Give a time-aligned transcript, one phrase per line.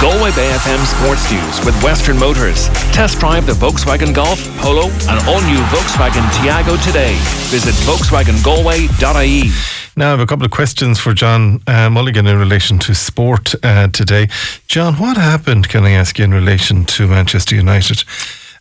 [0.00, 2.68] Galway Bay FM Sports News with Western Motors.
[2.92, 7.16] Test drive the Volkswagen Golf, Polo, and all new Volkswagen Taigo today.
[7.50, 9.50] Visit VolkswagenGalway.ie.
[9.96, 13.56] Now, I have a couple of questions for John uh, Mulligan in relation to sport
[13.64, 14.28] uh, today.
[14.68, 18.04] John, what happened, can I ask you, in relation to Manchester United?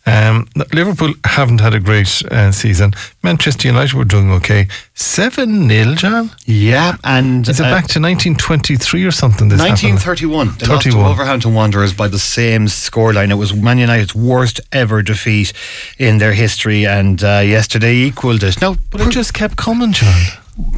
[0.08, 2.94] Um, Liverpool haven't had a great uh, season.
[3.24, 4.68] Manchester United were doing okay.
[4.94, 6.32] 7 0, John?
[6.46, 7.48] Yeah, and.
[7.48, 9.50] Is it uh, back to 1923 or something?
[9.50, 10.00] This happened?
[10.00, 10.48] 1931.
[10.60, 11.04] They lost to 31.
[11.04, 13.32] Wolverhampton Wanderers by the same scoreline.
[13.32, 15.52] It was Man United's worst ever defeat
[15.98, 18.62] in their history, and uh, yesterday equalled it.
[18.62, 20.22] Now, But it just kept coming, John.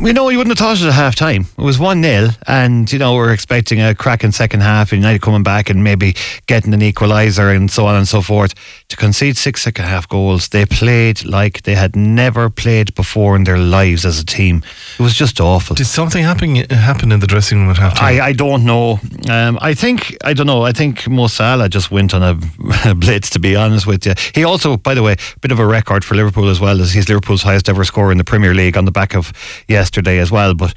[0.02, 1.46] You know, you wouldn't have thought it at half time.
[1.58, 5.22] It was 1 0, and, you know, we're expecting a cracking second half, and United
[5.22, 6.16] coming back and maybe
[6.48, 8.54] getting an equaliser and so on and so forth.
[8.90, 13.44] To concede six second half goals, they played like they had never played before in
[13.44, 14.64] their lives as a team.
[14.98, 15.76] It was just awful.
[15.76, 18.22] Did something happen, happen in the dressing room at half time?
[18.22, 19.00] I, I don't know.
[19.30, 20.64] Um, I think I don't know.
[20.64, 23.30] I think Mo Salah just went on a, blitz.
[23.30, 26.04] To be honest with you, he also, by the way, a bit of a record
[26.04, 28.86] for Liverpool as well as he's Liverpool's highest ever scorer in the Premier League on
[28.86, 29.32] the back of
[29.70, 30.54] yesterday as well.
[30.54, 30.74] But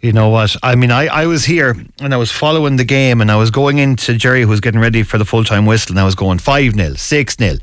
[0.00, 0.56] you know what?
[0.62, 3.50] I mean, I, I was here and I was following the game and I was
[3.50, 6.14] going into Jerry who was getting ready for the full time whistle and I was
[6.14, 7.56] going five 0 six 0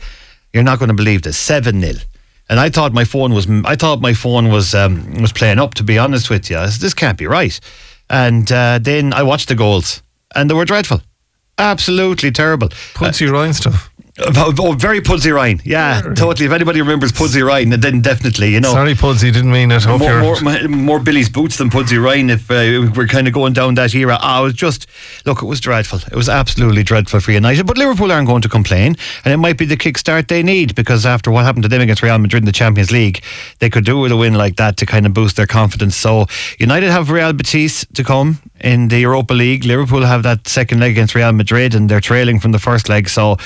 [0.53, 1.99] You're not going to believe this, seven 0
[2.49, 5.75] and I thought my phone was I thought my phone was um, was playing up.
[5.75, 7.59] To be honest with you, said, this can't be right.
[8.09, 10.02] And uh, then I watched the goals,
[10.36, 11.02] and they were dreadful,
[11.59, 12.69] absolutely terrible.
[12.95, 13.91] Pudsey Ryan stuff.
[14.22, 16.45] Oh, very Pudsey Ryan, yeah, totally.
[16.45, 18.72] If anybody remembers Pudsey Ryan, then definitely, you know.
[18.72, 19.84] Sorry, Pudsey, didn't mean it.
[19.84, 23.53] Hope More, more, more Billy's boots than Pudsey Ryan if uh, we're kind of going
[23.53, 24.17] down that era.
[24.20, 24.88] I was just,
[25.26, 26.00] look, it was dreadful.
[26.00, 27.66] It was absolutely dreadful for United.
[27.66, 28.95] But Liverpool aren't going to complain.
[29.23, 32.04] And it might be the kickstart they need because after what happened to them against
[32.04, 33.23] Real Madrid in the Champions League,
[33.59, 35.95] they could do with a win like that to kind of boost their confidence.
[35.95, 36.26] So
[36.58, 39.65] United have Real Betis to come in the Europa League.
[39.65, 43.09] Liverpool have that second leg against Real Madrid and they're trailing from the first leg.
[43.09, 43.38] So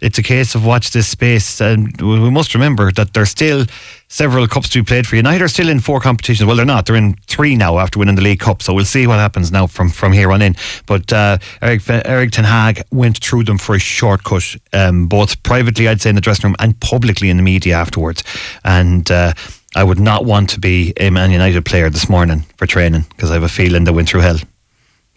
[0.00, 1.60] it's a case of watch this space.
[1.60, 3.66] And we must remember that there's still
[4.08, 5.16] several cups to be played for.
[5.16, 6.46] United are still in four competitions.
[6.46, 6.86] Well, they're not.
[6.86, 8.62] They're in three now after winning the League Cup.
[8.62, 10.56] So we'll see what happens now from, from here on in.
[10.86, 15.88] But uh, Erik, Erik Ten Hag went through them for a shortcut, um, both privately,
[15.88, 18.24] I'd say, in the dressing room and publicly in the media afterwards.
[18.64, 19.32] And uh,
[19.74, 23.30] I would not want to be a Man United player this morning for training because
[23.30, 24.38] I have a feeling they went through hell.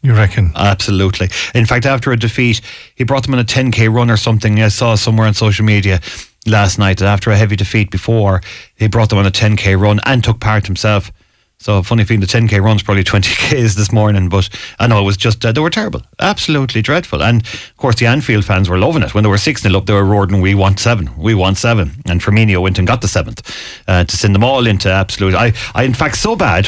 [0.04, 0.52] You reckon?
[0.54, 1.30] Absolutely.
[1.56, 2.60] In fact, after a defeat,
[2.96, 4.62] he brought them on a 10k run or something.
[4.62, 6.02] I saw somewhere on social media
[6.46, 8.42] last night that after a heavy defeat before,
[8.76, 11.10] he brought them on a 10k run and took part himself.
[11.58, 15.16] So funny feeling the 10k run's probably 20k's this morning, but I know it was
[15.16, 17.24] just uh, they were terrible, absolutely dreadful.
[17.24, 19.86] And of course, the Anfield fans were loving it when they were six 0 up.
[19.86, 21.92] They were roaring, "We want seven, we want seven.
[22.10, 23.42] And Firmino went and got the seventh
[23.88, 25.36] uh, to send them all into absolute.
[25.36, 26.68] I, I in fact so bad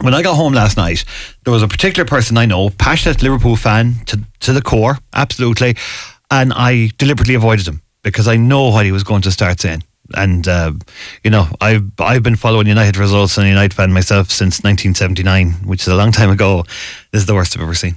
[0.00, 1.04] when I got home last night,
[1.44, 5.76] there was a particular person I know, passionate Liverpool fan to, to the core, absolutely,
[6.30, 9.82] and I deliberately avoided him because I know what he was going to start saying.
[10.14, 10.72] And uh,
[11.22, 15.66] you know, I've I've been following United results and a United fan myself since 1979,
[15.66, 16.64] which is a long time ago.
[17.10, 17.96] This is the worst I've ever seen.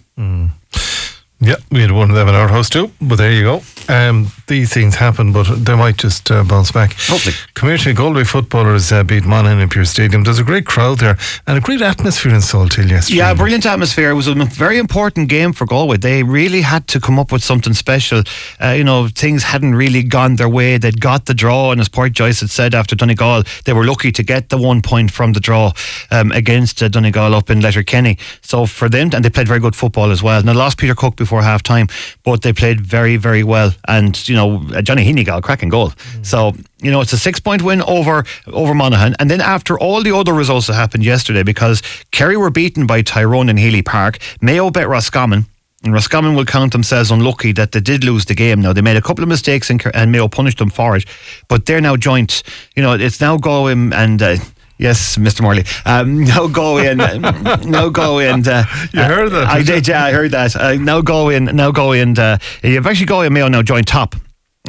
[1.40, 3.62] Yeah, we had one of them in our house too, but there you go.
[3.90, 6.94] Um, these things happen, but they might just uh, bounce back.
[6.94, 7.36] Hopefully.
[7.54, 10.24] Community Galway footballers uh, beat Monaghan in Pearse Stadium.
[10.24, 13.18] There's a great crowd there and a great atmosphere in Salthill yesterday.
[13.18, 14.10] Yeah, brilliant atmosphere.
[14.12, 15.98] It was a very important game for Galway.
[15.98, 18.24] They really had to come up with something special.
[18.62, 20.78] Uh, you know, things hadn't really gone their way.
[20.78, 24.12] They'd got the draw, and as Padraic Joyce had said after Donegal, they were lucky
[24.12, 25.74] to get the one point from the draw
[26.12, 28.18] um, against uh, Donegal up in Letterkenny.
[28.42, 30.42] So for them, and they played very good football as well.
[30.44, 31.88] Now, they lost Peter Cooke before half time,
[32.24, 33.72] but they played very, very well.
[33.88, 35.92] And, you know, uh, Johnny Heaney got a cracking goal.
[36.22, 39.16] So, you know, it's a six point win over over Monaghan.
[39.20, 41.82] And then after all the other results that happened yesterday, because
[42.12, 45.46] Kerry were beaten by Tyrone in Healy Park, Mayo bet Roscommon.
[45.84, 48.62] And Roscommon will count themselves unlucky that they did lose the game.
[48.62, 51.06] Now they made a couple of mistakes and, and Mayo punished them for it,
[51.48, 52.42] but they're now joint.
[52.76, 54.22] You know, it's now Galway and.
[54.22, 54.38] Uh,
[54.80, 55.42] Yes, Mr.
[55.42, 55.66] Morley.
[55.86, 57.00] Um, now Galway and
[57.66, 59.88] now Galway and uh, You heard that, I did.
[59.88, 60.56] Yeah, I heard that.
[60.56, 63.88] Uh, now Galway and now Galway and uh, you've actually Galway and Mayo now joint
[63.88, 64.16] top.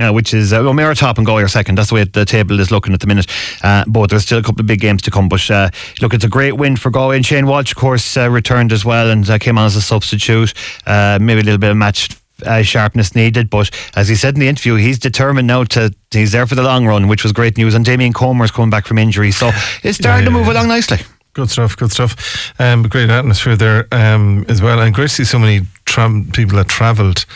[0.01, 1.77] Uh, which is uh, are top and are second.
[1.77, 3.27] That's the way the table is looking at the minute.
[3.65, 5.29] Uh, but there's still a couple of big games to come.
[5.29, 7.17] But uh, look, it's a great win for Galway.
[7.17, 9.83] And Shane Walsh, of course, uh, returned as well and uh, came on as a
[9.83, 10.55] substitute.
[10.87, 12.11] Uh, maybe a little bit of match
[12.47, 13.51] uh, sharpness needed.
[13.51, 16.63] But as he said in the interview, he's determined now to he's there for the
[16.63, 17.75] long run, which was great news.
[17.75, 19.51] And Damien Comer's coming back from injury, so
[19.83, 20.53] it's starting to Yeah, move yeah.
[20.53, 20.99] along nicely.
[21.35, 22.53] Good stuff, good stuff.
[22.61, 24.81] Um, great atmosphere there um, as well.
[24.81, 27.27] And great to see so many tra- people that travelled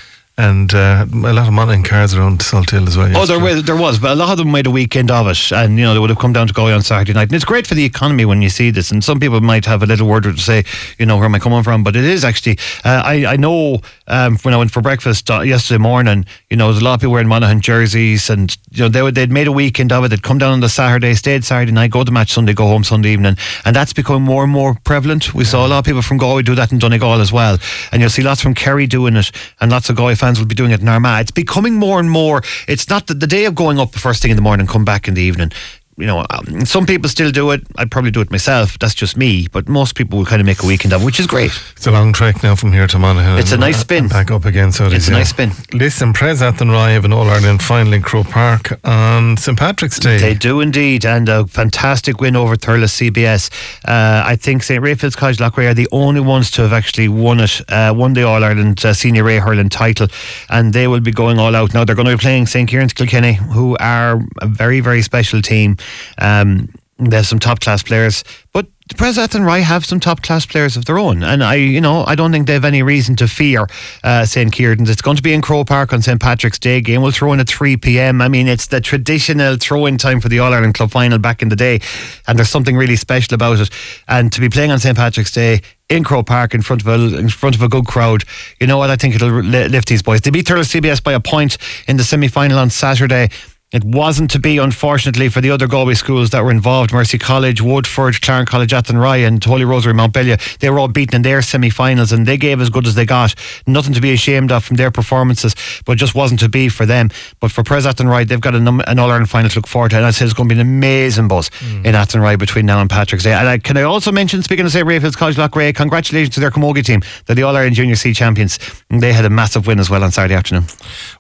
[0.43, 3.17] and uh, a lot of money in cars around Salthill as well.
[3.17, 5.53] Oh, there was, there was, but a lot of them made a weekend of it,
[5.53, 7.45] and you know they would have come down to Galway on Saturday night, and it's
[7.45, 8.91] great for the economy when you see this.
[8.91, 10.65] And some people might have a little word to say,
[10.99, 11.85] you know, where am I coming from?
[11.85, 15.43] But it is actually, uh, I I know um, when I went for breakfast uh,
[15.43, 18.89] yesterday morning, you know, there's a lot of people wearing Monaghan jerseys, and you know
[18.89, 20.09] they would, they'd made a weekend of it.
[20.09, 22.67] They'd come down on the Saturday, stayed Saturday night, go to the match Sunday, go
[22.67, 25.35] home Sunday evening, and that's becoming more and more prevalent.
[25.35, 27.59] We saw a lot of people from Galway do that in Donegal as well,
[27.93, 29.31] and you'll see lots from Kerry doing it,
[29.61, 31.21] and lots of Galway fans will be doing it in Armagh.
[31.21, 32.43] It's becoming more and more.
[32.69, 34.85] It's not the, the day of going up the first thing in the morning, come
[34.85, 35.53] back in the evening.
[35.99, 37.61] You know, um, some people still do it.
[37.77, 38.79] I'd probably do it myself.
[38.79, 39.47] That's just me.
[39.53, 41.51] But most people will kind of make a weekend of it, which is great.
[41.77, 43.39] It's a long trek now from here to Monaghan.
[43.39, 44.05] It's a nice spin.
[44.05, 45.19] and Back up again, so it It's is, a yeah.
[45.19, 45.53] nice spin.
[45.75, 50.17] Listen, Pres Athenry have an All Ireland final in Croke Park on St Patrick's Day.
[50.19, 53.51] They do indeed, and a fantastic win over Thurles CBS.
[53.87, 57.41] Uh, I think St Raphael's College Loughrea are the only ones to have actually won
[57.41, 60.09] it, uh, won the All Ireland uh, Senior A hurling title,
[60.49, 61.85] and they will be going all out now.
[61.85, 65.77] They're going to be playing St Kieran's Kilkenny, who are a very very special team.
[66.19, 66.69] Um,
[67.11, 68.67] have some top class players, but
[68.99, 72.31] Athenry have some top class players of their own, and I, you know, I don't
[72.31, 73.67] think they have any reason to fear
[74.05, 74.91] uh, St Kieran's.
[74.91, 76.81] It's going to be in Croke Park on St Patrick's Day.
[76.81, 78.21] Game We'll throw in at three p.m.
[78.21, 81.49] I mean, it's the traditional throw-in time for the All Ireland Club final back in
[81.49, 81.81] the day,
[82.27, 83.71] and there's something really special about it.
[84.09, 87.19] And to be playing on St Patrick's Day in Croke Park in front of a
[87.19, 88.25] in front of a good crowd,
[88.61, 88.91] you know what?
[88.91, 90.21] I think it'll lift these boys.
[90.21, 91.57] They beat Thurles CBS by a point
[91.89, 93.31] in the semi-final on Saturday.
[93.73, 97.63] It wasn't to be, unfortunately, for the other Galway schools that were involved Mercy College,
[97.63, 100.59] Woodford, Clarin College, Athenry, and Holy Rosary Mountbellew.
[100.59, 103.07] They were all beaten in their semi finals and they gave as good as they
[103.07, 103.35] got.
[103.67, 105.55] Nothing to be ashamed of from their performances,
[105.87, 107.09] but just wasn't to be for them.
[107.41, 109.93] But for Pres Athenry, they've got a num- an All Ireland final to look forward
[109.93, 109.97] to.
[109.97, 112.91] And I said it's going to be an amazing buzz in Athenry between now and
[112.91, 113.33] Patrick's Day.
[113.33, 114.87] And I, can I also mention, speaking of St.
[114.87, 117.01] Raphael's College Loughrea, congratulations to their Camogie team.
[117.25, 118.59] They're the All Ireland Junior C champions.
[118.91, 120.65] They had a massive win as well on Saturday afternoon.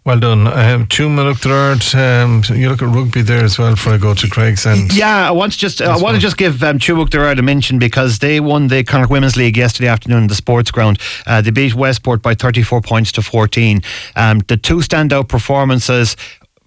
[0.04, 0.46] Well done.
[0.48, 1.82] Um, Tuama looked third.
[1.94, 5.28] Um, you look at rugby there as well before I go to Creggs and Yeah,
[5.28, 8.18] I want to just I want to just give um, Chubuk Derard a mention because
[8.18, 10.98] they won the Connacht Women's League yesterday afternoon in the sports ground.
[11.26, 13.80] Uh, they beat Westport by 34 points to 14.
[14.16, 16.16] Um, the two standout performances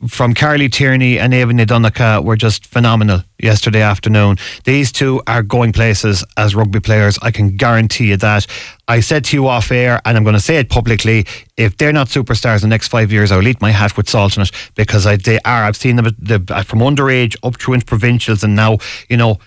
[0.07, 4.37] from Carly Tierney and Ava Donica were just phenomenal yesterday afternoon.
[4.63, 7.19] These two are going places as rugby players.
[7.21, 8.47] I can guarantee you that.
[8.87, 11.25] I said to you off air, and I'm going to say it publicly:
[11.57, 14.37] if they're not superstars in the next five years, I'll eat my hat with salt
[14.37, 15.63] in it because I, they are.
[15.63, 18.77] I've seen them from underage up through into provincials, and now
[19.09, 19.39] you know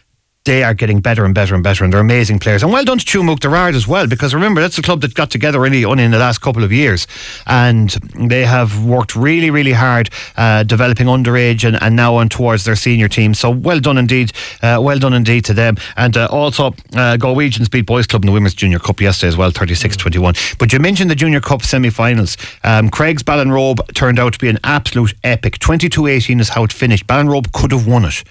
[0.48, 2.62] they are getting better and better and better, and they're amazing players.
[2.62, 5.30] And well done to Chumuk Derard as well, because remember that's a club that got
[5.30, 7.06] together really only in the last couple of years,
[7.46, 10.08] and they have worked really, really hard
[10.38, 13.34] uh, developing underage and, and now on towards their senior team.
[13.34, 15.76] So well done indeed, uh, well done indeed to them.
[15.98, 19.36] And uh, also, uh, Galwegians beat Boys Club in the Women's Junior Cup yesterday as
[19.36, 20.56] well, 36-21.
[20.56, 22.38] But you mentioned the Junior Cup semi-finals.
[22.64, 25.58] Um, Creggs Ballinrobe turned out to be an absolute epic.
[25.58, 27.06] 22-18 is how it finished.
[27.06, 28.24] Ballinrobe could have won it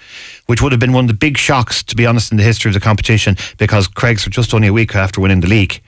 [0.48, 2.70] which would have been one of the big shocks, to be honest, in the history
[2.70, 5.80] of the competition, because Creggs were just only a week after winning the league.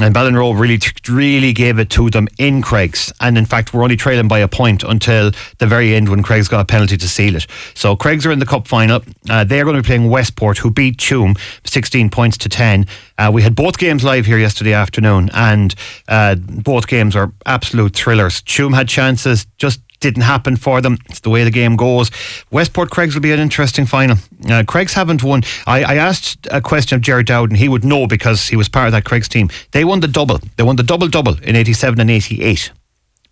[0.00, 0.78] And Ballinrobe really,
[1.08, 3.12] really gave it to them in Creggs.
[3.20, 6.48] And in fact, we're only trailing by a point until the very end when Creggs
[6.48, 7.48] got a penalty to seal it.
[7.74, 9.02] So Creggs are in the cup final.
[9.28, 12.86] Uh, they are going to be playing Westport, who beat Tuam 16 points to 10.
[13.18, 15.74] Uh, we had both games live here yesterday afternoon, and
[16.06, 18.42] uh, both games are absolute thrillers.
[18.42, 20.98] Tuam had chances, just didn't happen for them.
[21.08, 22.10] It's the way the game goes.
[22.50, 24.16] Westport Creggs will be an interesting final.
[24.48, 25.42] Uh, Creggs haven't won.
[25.66, 28.68] I, I asked a question of Jared Dowd, and he would know because he was
[28.68, 29.50] part of that Creggs team.
[29.72, 30.38] They won the double.
[30.56, 32.72] They won the double double in 87 and 88.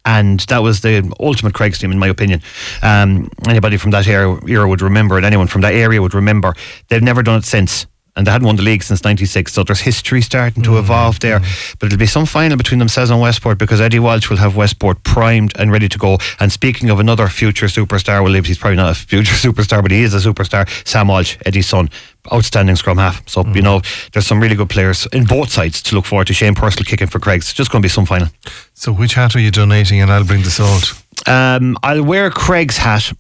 [0.05, 2.41] And that was the ultimate Creggs team, in my opinion.
[2.81, 6.55] Um, anybody from that era, era would remember, and anyone from that area would remember.
[6.89, 7.87] They've never done it since.
[8.17, 10.79] And they hadn't won the league since '96, so there's history starting to mm-hmm.
[10.79, 11.41] evolve there.
[11.41, 11.77] Mm-hmm.
[11.79, 15.03] But it'll be some final between themselves and Westport because Eddie Walsh will have Westport
[15.05, 16.19] primed and ready to go.
[16.41, 20.03] And speaking of another future superstar, well, he's probably not a future superstar, but he
[20.03, 20.69] is a superstar.
[20.87, 21.91] Sam Walsh, Eddie's son,
[22.33, 23.27] outstanding scrum half.
[23.29, 23.63] So you mm-hmm.
[23.63, 23.81] know,
[24.13, 26.35] there's some really good players in both sides to look forward to.
[26.35, 27.53] Shane Purcell kicking for Creggs.
[27.53, 28.29] Just going to be some final.
[28.75, 30.01] So which hat are you donating?
[30.01, 31.03] And I'll bring the salt.
[31.27, 33.13] Um, I'll wear Creggs hat.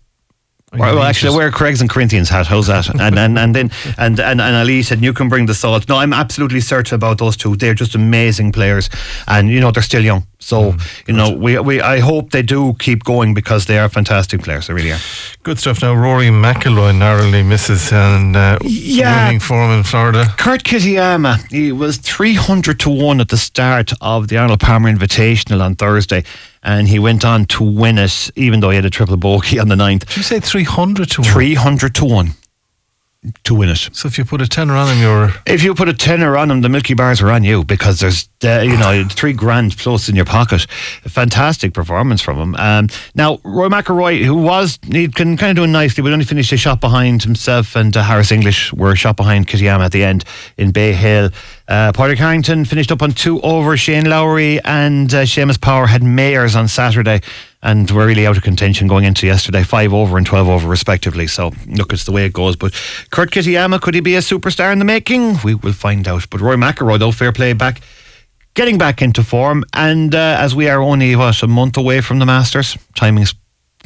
[0.78, 1.34] Well, actually.
[1.34, 2.46] I wear Creggs and Corinthians hat.
[2.46, 2.88] How's that?
[3.06, 5.88] And and and then and and, and Ali said you can bring the salt.
[5.88, 7.56] No, I'm absolutely certain about those two.
[7.56, 8.88] They're just amazing players,
[9.26, 10.22] and you know they're still young.
[10.38, 10.74] So
[11.08, 14.66] you know we we I hope they do keep going because they are fantastic players.
[14.66, 15.00] They really are.
[15.42, 15.82] Good stuff.
[15.82, 19.24] Now Rory McIlroy narrowly misses and uh, Yeah.
[19.26, 20.26] winning form in Florida.
[20.36, 25.60] Kurt Kitayama, he was 300 to 1 at the start of the Arnold Palmer Invitational
[25.62, 26.22] on Thursday,
[26.66, 29.68] and he went on to win it, even though he had a triple bogey on
[29.68, 30.06] the ninth.
[30.08, 31.30] Did you say three hundred to one?
[31.30, 32.32] 300 to 1.
[33.44, 33.88] to win it.
[33.92, 36.50] So if you put a tenner on him, you're If you put a tenner on
[36.50, 40.08] him, the Milky Bars are on you because there's, uh, you know, three grand plus
[40.08, 40.66] in your pocket.
[41.04, 42.54] A fantastic performance from him.
[42.56, 46.24] Um, now, Roy McIlroy, who was, he can kind of do doing nicely, but only
[46.24, 49.92] finished a shot behind himself and uh, Harris English were a shot behind Kitayama at
[49.92, 50.24] the end
[50.56, 51.30] in Bay Hill.
[51.68, 53.76] Uh, Padraig Harrington finished up on two over.
[53.76, 57.20] Shane Lowry and uh, Seamus Power had mares on Saturday
[57.62, 61.26] and were really out of contention going into yesterday, five over and 12 over respectively.
[61.26, 62.54] So, look, it's the way it goes.
[62.54, 62.72] But
[63.10, 65.38] Kurt Kitayama, could he be a superstar in the making?
[65.42, 66.30] We will find out.
[66.30, 67.80] But Roy McIlroy, though, fair play back.
[68.54, 72.20] Getting back into form, and uh, as we are only what a month away from
[72.20, 73.34] the Masters, timing's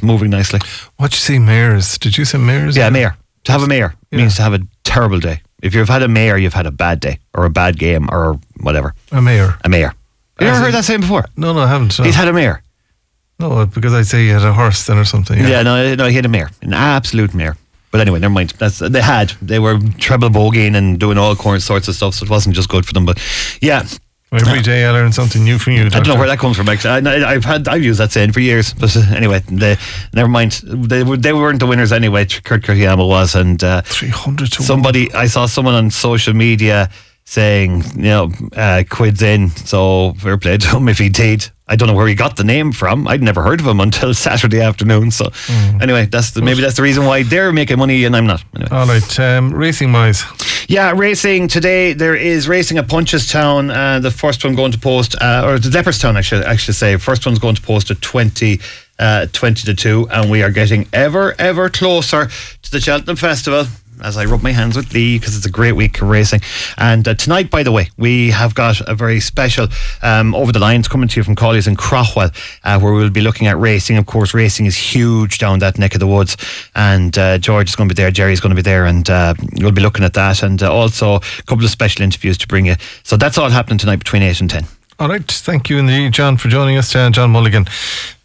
[0.00, 0.60] moving nicely.
[0.96, 1.98] what you say, mares?
[1.98, 2.76] Did you say mares?
[2.76, 3.16] Yeah, mare.
[3.44, 5.42] To have a mare means to have a terrible day.
[5.62, 8.38] If you've had a mare, you've had a bad day or a bad game or
[8.60, 8.94] whatever.
[9.12, 9.56] a mare.
[9.64, 9.94] A mare.
[10.40, 11.26] You As ever in- heard that saying before?
[11.36, 11.98] No, no, I haven't.
[11.98, 12.62] No, He's had a mare.
[13.38, 15.38] no because I'd say you had a horse then or something.
[15.38, 15.62] Yeah, Yeah.
[15.62, 17.56] no, no, he had a mare, an absolute mare.
[17.90, 18.54] But anyway, never mind.
[18.58, 19.32] That's they had.
[19.42, 22.86] They were treble bogeying and doing all sorts of stuff, so it wasn't just good
[22.86, 23.04] for them.
[23.04, 23.18] But
[23.60, 23.82] yeah,
[24.32, 25.86] Every day I learn something new from you.
[25.86, 26.68] I don't know where that comes from.
[26.68, 28.72] Actually, I, I've had I've used that saying for years.
[28.72, 29.76] But uh, anyway, they,
[30.14, 30.52] never mind.
[30.64, 32.26] They were they weren't the winners anyway.
[32.26, 36.90] Kurt Kitayama was, and uh, 300 to somebody I saw someone on social media
[37.24, 39.50] saying, you know, uh, quids in.
[39.50, 41.50] So fair play to him if he did.
[41.70, 43.06] I don't know where he got the name from.
[43.06, 45.10] I'd never heard of him until Saturday afternoon.
[45.12, 45.30] So
[45.80, 48.44] anyway, that's the, maybe that's the reason why they're making money and I'm not.
[48.54, 48.70] Anyway.
[48.72, 50.24] All right, um, racing wise.
[50.68, 51.94] Yeah, racing today.
[51.94, 53.74] There is racing at Punchestown.
[53.74, 56.96] Uh, the first one going to post, uh, or the Leopardstown, I should actually say.
[56.96, 58.60] First one's going to post at 20,
[58.98, 62.26] uh, 20 to 2, and we are getting ever, ever closer
[62.62, 63.66] to the Cheltenham Festival.
[64.02, 66.40] As I rub my hands with Lee because it's a great week of racing.
[66.78, 69.68] And uh, tonight, by the way, we have got a very special
[70.02, 72.30] um, over the lines coming to you from Collies and Craughwell,
[72.64, 73.96] uh, where we'll be looking at racing.
[73.98, 76.36] Of course, racing is huge down that neck of the woods.
[76.74, 79.34] And uh, George is going to be there, Jerry's going to be there, and uh,
[79.56, 80.42] we'll be looking at that.
[80.42, 82.76] And uh, also a couple of special interviews to bring you.
[83.02, 84.64] So that's all happening tonight between 8 and 10.
[84.98, 86.94] All right, thank you indeed, John, for joining us.
[86.94, 87.66] Uh, John Mulligan,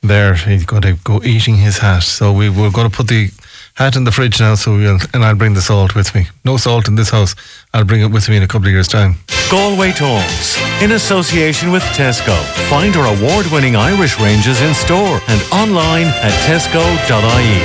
[0.01, 2.03] there, he's going to go eating his hat.
[2.03, 3.29] So we we're going to put the
[3.75, 4.55] hat in the fridge now.
[4.55, 6.27] So we'll, and I'll bring the salt with me.
[6.44, 7.36] No salt in this house.
[7.74, 9.15] I'll bring it with me in a couple of years' time.
[9.51, 12.36] Galway Talks, in association with Tesco.
[12.70, 17.62] Find our award winning Irish ranges in store and online at tesco.ie.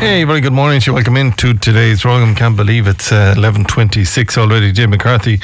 [0.00, 0.94] Hey, very good morning to you.
[0.94, 2.34] Welcome into today's program.
[2.36, 4.70] Can't believe it's uh, eleven twenty six already.
[4.70, 5.40] Dave McCarthy,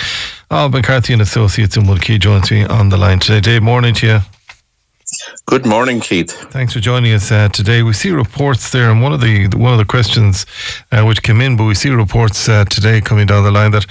[0.49, 3.41] oh McCarthy and Associates in Mulkey joins me on the line today.
[3.41, 4.19] Dave, morning to you.
[5.47, 6.31] Good morning, Keith.
[6.50, 7.83] Thanks for joining us uh, today.
[7.83, 10.47] We see reports there, and one of the one of the questions
[10.90, 13.87] uh, which came in, but we see reports uh, today coming down the line that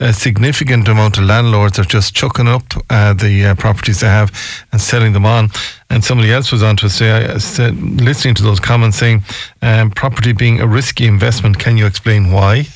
[0.00, 4.30] a significant amount of landlords are just chucking up uh, the uh, properties they have
[4.72, 5.50] and selling them on.
[5.90, 9.22] And somebody else was on to say, I said, listening to those comments, saying
[9.62, 11.58] um, property being a risky investment.
[11.58, 12.66] Can you explain why?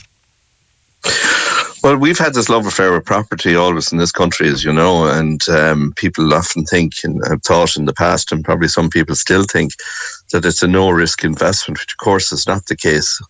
[1.83, 5.09] Well, we've had this love affair with property always in this country, as you know,
[5.09, 9.17] and um, people often think and have thought in the past, and probably some people
[9.17, 9.73] still think
[10.33, 13.21] that it's a no risk investment, which of course is not the case.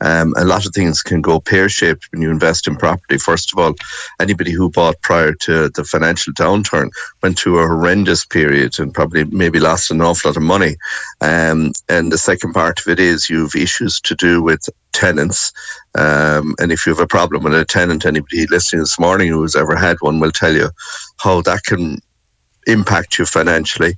[0.00, 3.18] Um, a lot of things can go pear shaped when you invest in property.
[3.18, 3.74] First of all,
[4.20, 6.90] anybody who bought prior to the financial downturn
[7.22, 10.76] went through a horrendous period and probably maybe lost an awful lot of money.
[11.20, 15.52] Um, and the second part of it is you've issues to do with tenants.
[15.94, 19.42] Um, and if you have a problem with a tenant, anybody listening this morning who
[19.42, 20.70] has ever had one will tell you
[21.18, 22.00] how that can
[22.66, 23.96] impact you financially.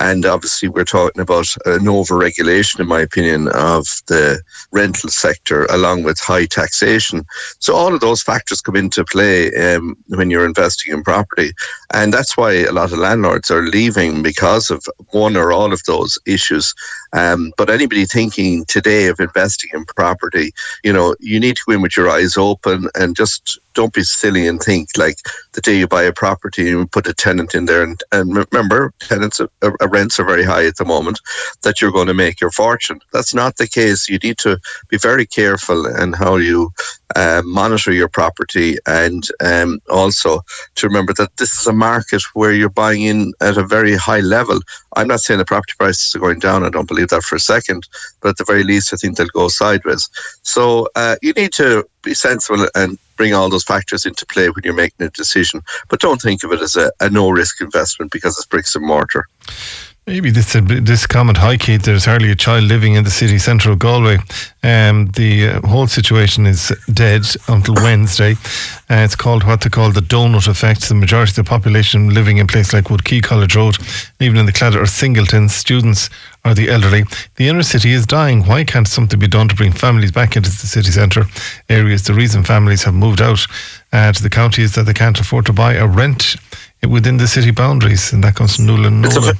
[0.00, 4.42] And obviously, we're talking about an over regulation, in my opinion, of the
[4.72, 7.26] rental sector, along with high taxation.
[7.58, 11.52] So, all of those factors come into play um, when you're investing in property.
[11.92, 15.84] And that's why a lot of landlords are leaving because of one or all of
[15.84, 16.74] those issues.
[17.12, 20.52] Um, but anybody thinking today of investing in property,
[20.82, 24.02] you know, you need to go in with your eyes open and just don't be
[24.02, 25.16] silly and think like
[25.52, 27.82] the day you buy a property and put a tenant in there.
[27.82, 31.20] And, and remember, tenants, uh, uh, rents are very high at the moment,
[31.62, 33.00] that you're going to make your fortune.
[33.12, 34.08] That's not the case.
[34.08, 36.72] You need to be very careful in how you
[37.16, 40.40] uh, monitor your property and um, also
[40.76, 44.20] to remember that this is a market where you're buying in at a very high
[44.20, 44.60] level.
[44.96, 46.64] I'm not saying the property prices are going down.
[46.64, 47.88] I don't believe that for a second,
[48.20, 50.08] but at the very least, I think they'll go sideways.
[50.42, 54.64] So uh, you need to be sensible and bring all those factors into play when
[54.64, 55.60] you're making a decision.
[55.90, 58.86] But don't think of it as a, a no risk investment because it's bricks and
[58.86, 59.26] mortar.
[60.06, 63.70] Maybe this this comment, hi Keith, there's hardly a child living in the city centre
[63.70, 64.16] of Galway.
[64.62, 68.32] Um, the uh, whole situation is dead until Wednesday.
[68.88, 70.88] Uh, it's called what they call the donut effect.
[70.88, 73.76] The majority of the population living in places like Woodquay College Road,
[74.18, 76.08] even in the Claddagh or Singleton, students
[76.44, 77.04] or the elderly.
[77.36, 78.44] The inner city is dying.
[78.44, 81.24] Why can't something be done to bring families back into the city centre
[81.68, 82.04] areas?
[82.04, 83.46] The reason families have moved out
[83.92, 86.36] uh, to the county is that they can't afford to buy a rent
[86.88, 89.36] within the city boundaries, and that comes from Nuala Nolan.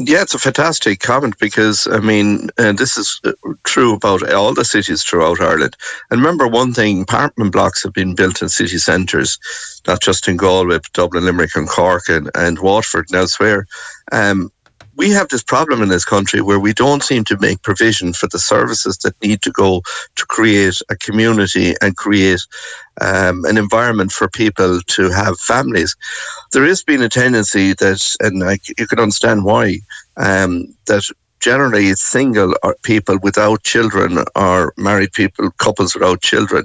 [0.00, 3.32] Yeah, it's a fantastic comment because I mean, uh, this is uh,
[3.64, 5.76] true about all the cities throughout Ireland.
[6.10, 9.40] And remember, one thing: apartment blocks have been built in city centres,
[9.88, 13.66] not just in Galway, but Dublin, Limerick, and Cork, and, and Waterford and elsewhere.
[14.12, 14.52] Um,
[14.98, 18.26] we have this problem in this country where we don't seem to make provision for
[18.26, 19.80] the services that need to go
[20.16, 22.40] to create a community and create
[23.00, 25.96] um, an environment for people to have families.
[26.52, 29.78] There has been a tendency that, and I, you can understand why,
[30.16, 31.08] um, that
[31.40, 36.64] generally single or people without children or married people, couples without children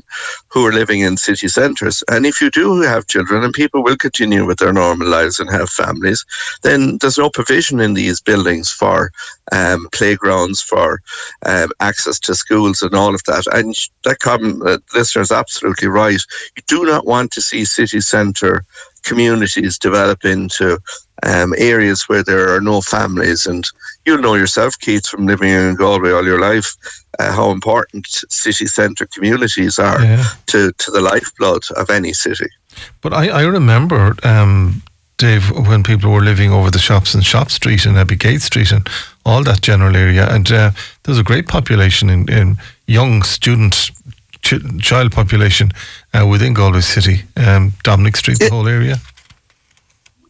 [0.49, 2.03] who are living in city centres.
[2.09, 5.49] And if you do have children and people will continue with their normal lives and
[5.49, 6.25] have families,
[6.63, 9.11] then there's no provision in these buildings for
[9.51, 11.01] um, playgrounds, for
[11.45, 13.45] um, access to schools and all of that.
[13.53, 16.21] And that common uh, listener is absolutely right.
[16.55, 18.65] You do not want to see city centre
[19.03, 20.79] communities develop into
[21.23, 23.45] um, areas where there are no families.
[23.45, 23.65] And
[24.05, 26.75] you'll know yourself, Keith, from living in Galway all your life,
[27.19, 30.23] uh, how important city centre communities are yeah.
[30.47, 32.49] to, to the lifeblood of any city.
[33.01, 34.81] But I, I remember, um,
[35.17, 38.89] Dave, when people were living over the shops in Shop Street and Abbey Street and
[39.25, 40.71] all that general area, and uh,
[41.03, 42.57] there's a great population in, in
[42.87, 43.91] young student
[44.43, 45.71] ch- child population
[46.13, 48.97] uh, within Galway City, um, Dominic Street, the whole area.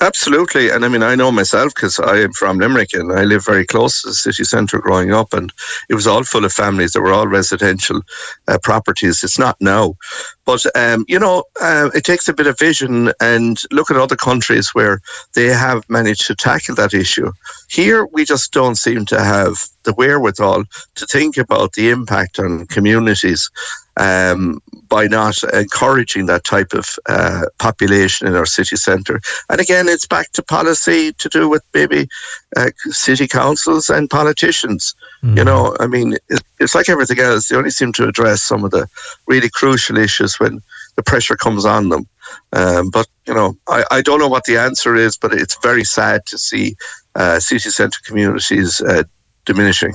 [0.03, 0.69] Absolutely.
[0.69, 3.65] And I mean, I know myself because I am from Limerick and I live very
[3.65, 5.53] close to the city centre growing up, and
[5.89, 6.91] it was all full of families.
[6.91, 8.01] They were all residential
[8.49, 9.23] uh, properties.
[9.23, 9.95] It's not now.
[10.43, 14.17] But, um, you know, uh, it takes a bit of vision and look at other
[14.17, 14.99] countries where
[15.35, 17.31] they have managed to tackle that issue.
[17.69, 20.65] Here, we just don't seem to have the wherewithal
[20.95, 23.49] to think about the impact on communities
[23.97, 29.19] um, by not encouraging that type of uh, population in our city centre.
[29.49, 32.07] And again, it's back to policy to do with maybe
[32.55, 34.95] uh, city councils and politicians.
[35.23, 35.37] Mm.
[35.37, 36.17] You know, I mean,
[36.59, 37.47] it's like everything else.
[37.47, 38.87] They only seem to address some of the
[39.27, 40.61] really crucial issues when
[40.95, 42.07] the pressure comes on them.
[42.53, 45.83] Um, but, you know, I, I don't know what the answer is, but it's very
[45.83, 46.75] sad to see
[47.15, 49.03] uh, city centre communities uh,
[49.45, 49.93] diminishing.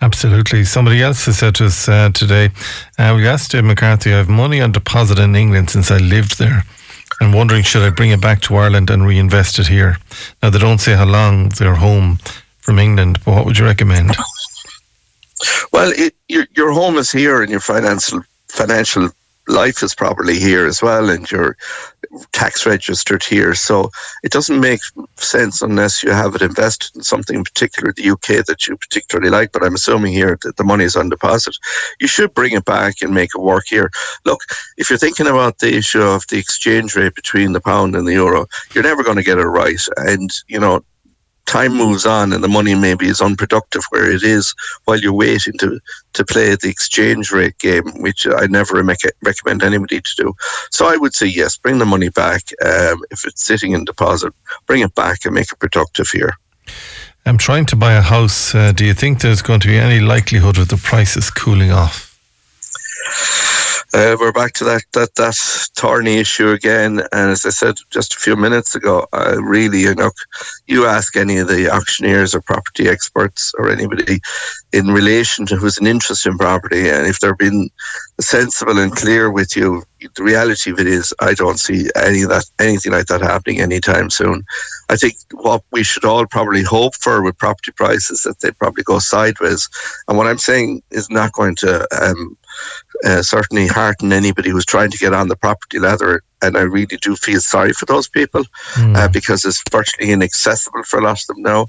[0.00, 0.64] Absolutely.
[0.64, 2.50] Somebody else has said to us uh, today,
[2.98, 6.38] uh, we asked Dave McCarthy, I have money on deposit in England since I lived
[6.38, 6.64] there.
[7.20, 9.96] I'm wondering, should I bring it back to Ireland and reinvest it here?
[10.42, 12.18] Now, they don't say how long they're home
[12.58, 14.14] from England, but what would you recommend?
[15.72, 19.10] Well, it, your, your home is here and your financial financial
[19.48, 21.56] life is probably here as well, and you're
[22.32, 23.54] tax registered here.
[23.54, 23.90] So
[24.22, 24.80] it doesn't make
[25.16, 29.30] sense unless you have it invested in something in particular, the UK that you particularly
[29.30, 29.52] like.
[29.52, 31.56] But I'm assuming here that the money is on deposit.
[32.00, 33.90] You should bring it back and make it work here.
[34.24, 34.40] Look,
[34.76, 38.12] if you're thinking about the issue of the exchange rate between the pound and the
[38.12, 39.80] euro, you're never going to get it right.
[39.96, 40.82] And, you know,
[41.46, 44.54] time moves on and the money maybe is unproductive where it is
[44.84, 45.80] while you're waiting to,
[46.12, 48.82] to play the exchange rate game, which I never
[49.22, 50.34] recommend anybody to do.
[50.70, 52.42] So I would say yes, bring the money back.
[52.64, 54.32] Um, if it's sitting in deposit,
[54.66, 56.34] bring it back and make it productive here.
[57.24, 58.54] I'm trying to buy a house.
[58.54, 62.06] Uh, do you think there's going to be any likelihood of the prices cooling off?
[63.94, 65.34] Uh, we're back to that that that
[65.76, 67.00] thorny issue again.
[67.12, 70.10] And as I said just a few minutes ago, uh, really, you know,
[70.66, 74.20] you ask any of the auctioneers or property experts or anybody
[74.72, 77.70] in relation to who's an interest in property, and if they're being
[78.20, 79.82] sensible and clear with you,
[80.14, 84.10] the reality of it is, I don't see any that anything like that happening anytime
[84.10, 84.44] soon.
[84.88, 88.82] I think what we should all probably hope for with property prices that they probably
[88.82, 89.68] go sideways.
[90.08, 92.36] And what I'm saying is not going to um,
[93.04, 96.22] uh, certainly hearten anybody who's trying to get on the property ladder.
[96.42, 98.96] And I really do feel sorry for those people mm.
[98.96, 101.66] uh, because it's virtually inaccessible for a lot of them now.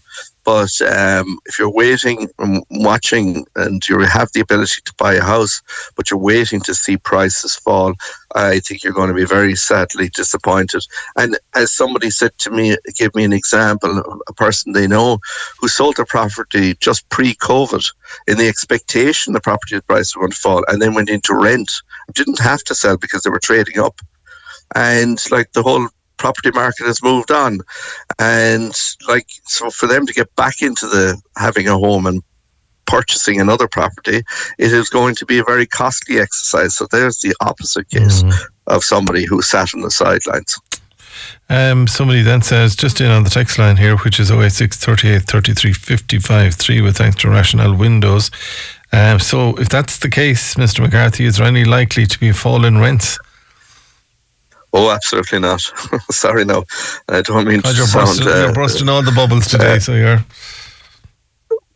[0.48, 5.22] But um, if you're waiting and watching and you have the ability to buy a
[5.22, 5.62] house,
[5.98, 7.96] but you're waiting to see prices fall,
[8.34, 10.84] I think you're going to be very sadly disappointed.
[11.18, 15.20] And as somebody said to me, give me an example, a person they know
[15.60, 17.86] who sold a property just pre-COVID
[18.28, 21.70] in the expectation the property price was going to fall, and then went into rent.
[22.14, 24.00] Didn't have to sell because they were trading up
[24.76, 27.60] and like the whole property market has moved on.
[28.20, 28.74] And
[29.08, 32.22] like, so for them to get back into the having a home and
[32.86, 34.24] purchasing another property,
[34.58, 36.76] it is going to be a very costly exercise.
[36.76, 38.34] So there's the opposite case mm.
[38.68, 40.58] of somebody who sat on the sidelines.
[41.50, 45.24] Um, somebody then says, just in on the text line here, which is 086 38
[45.24, 48.30] 33 55 3, with thanks to Rational Windows.
[48.92, 50.82] Um, so, if that's the case, Mr.
[50.82, 53.20] McCarthy, is there any likely to be a fall in rents?
[54.74, 55.62] Oh, absolutely not.
[56.12, 56.64] Sorry, no.
[57.10, 58.22] I don't mean to you're, sound.
[58.22, 60.26] uh, you're busting all the bubbles today, uh, so you're.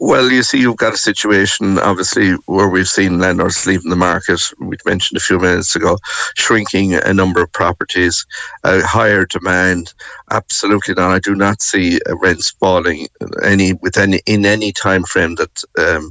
[0.03, 4.41] Well, you see, you've got a situation, obviously, where we've seen landlords leaving the market.
[4.59, 5.99] We mentioned a few minutes ago,
[6.35, 8.25] shrinking a number of properties,
[8.63, 9.93] uh, higher demand.
[10.31, 11.11] Absolutely not.
[11.11, 13.09] I do not see uh, rents falling
[13.43, 16.09] any with any in any time frame that um,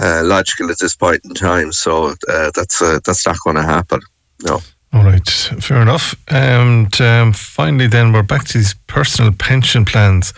[0.00, 1.72] uh, logical at this point in time.
[1.72, 4.00] So uh, that's uh, that's not going to happen.
[4.44, 4.60] No.
[4.94, 6.14] All right, fair enough.
[6.28, 10.32] And um, finally, then we're back to these personal pension plans.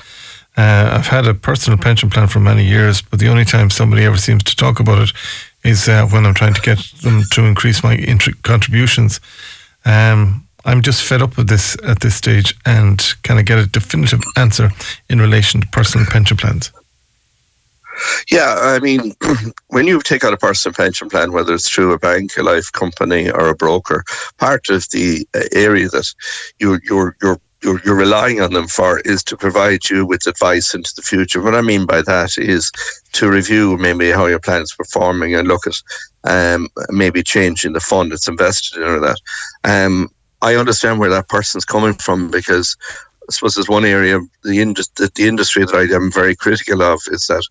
[0.57, 4.05] Uh, I've had a personal pension plan for many years, but the only time somebody
[4.05, 5.13] ever seems to talk about it
[5.63, 7.99] is uh, when I'm trying to get them to increase my
[8.45, 9.21] contributions.
[9.85, 13.67] Um, I'm just fed up with this at this stage, and can I get a
[13.67, 14.71] definitive answer
[15.11, 16.73] in relation to personal pension plans?
[18.31, 19.15] Yeah, I mean,
[19.69, 22.71] when you take out a personal pension plan, whether it's through a bank, a life
[22.73, 24.05] company, or a broker,
[24.39, 26.13] part of the uh, area that
[26.59, 30.75] you, you're you're you're, you're relying on them for is to provide you with advice
[30.75, 31.43] into the future.
[31.43, 32.71] What I mean by that is
[33.13, 35.75] to review maybe how your plan is performing and look at
[36.25, 39.19] um, maybe changing the fund it's invested in or that.
[39.65, 40.11] Um,
[40.43, 42.77] I understand where that person's coming from because
[43.29, 47.01] I suppose there's one area the, indus- the, industry that I am very critical of
[47.11, 47.43] is that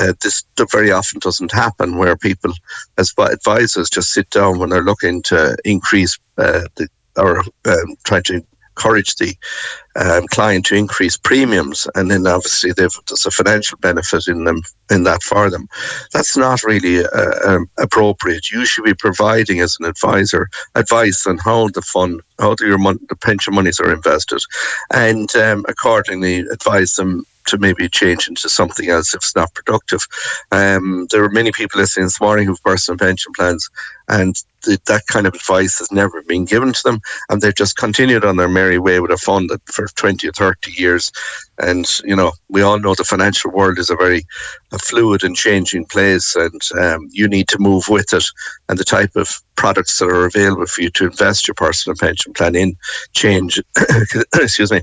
[0.00, 2.52] uh, this very often doesn't happen where people
[2.98, 8.22] as advisors just sit down when they're looking to increase uh, the, or um, trying
[8.24, 8.44] to
[8.76, 9.34] encourage the
[9.96, 15.04] um, client to increase premiums, and then obviously there's a financial benefit in them in
[15.04, 15.68] that for them.
[16.12, 18.50] That's not really uh, um, appropriate.
[18.50, 23.06] You should be providing as an advisor advice on how the fund, how your mon-
[23.08, 24.40] the pension monies are invested,
[24.92, 30.00] and um, accordingly advise them to maybe change into something else if it's not productive.
[30.52, 33.68] Um, there are many people listening this morning who've personal pension plans,
[34.12, 37.78] and th- that kind of advice has never been given to them, and they've just
[37.78, 41.10] continued on their merry way with a fund that for 20 or 30 years.
[41.58, 44.24] And, you know, we all know the financial world is a very
[44.72, 48.24] a fluid and changing place, and um, you need to move with it.
[48.68, 52.34] And the type of products that are available for you to invest your personal pension
[52.34, 52.76] plan in
[53.12, 53.60] change,
[54.34, 54.82] excuse me,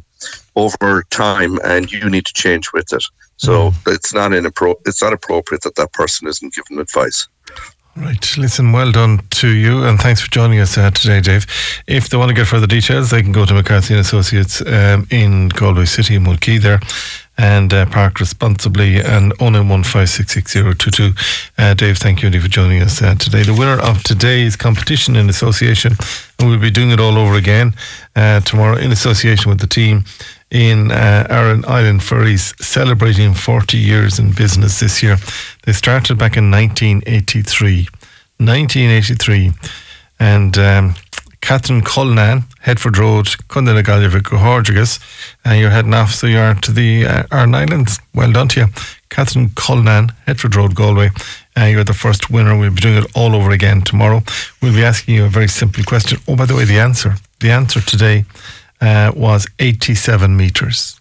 [0.56, 3.04] over time, and you need to change with it.
[3.38, 7.28] So it's not inappro- it's not appropriate that that person isn't given advice.
[8.00, 8.38] Right.
[8.38, 11.46] Listen, well done to you, and thanks for joining us uh, today, Dave.
[11.86, 15.06] If they want to get further details, they can go to McCarthy and Associates um,
[15.12, 16.80] in Galway City, Mulkey there,
[17.38, 21.52] and uh, park responsibly and 091566022.
[21.58, 23.44] Uh, Dave, thank you indeed for joining us uh, today.
[23.44, 25.98] The winner of today's competition in association,
[26.40, 27.76] and we'll be doing it all over again
[28.16, 30.06] uh, tomorrow in association with the team
[30.52, 35.18] in uh, Aran Island Ferries celebrating 40 years in business this year.
[35.66, 37.88] They started back in 1983.
[38.38, 39.52] 1983.
[40.20, 40.96] And um,
[41.42, 45.00] Catherine Cullinan, Headford Road, Cundinagallivic, Horgigus,
[45.46, 48.00] and you're heading off, so you're to the uh, Aran Islands.
[48.14, 48.68] Well done to you.
[49.10, 51.10] Catherine Cullinan, Headford Road, Galway.
[51.58, 52.58] Uh, you're the first winner.
[52.58, 54.22] We'll be doing it all over again tomorrow.
[54.62, 56.20] We'll be asking you a very simple question.
[56.28, 57.16] Oh, by the way, the answer.
[57.40, 58.26] The answer today
[58.82, 61.00] uh, was 87 metres.